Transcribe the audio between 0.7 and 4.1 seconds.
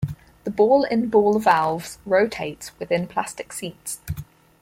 in ball valves rotates within plastic seats.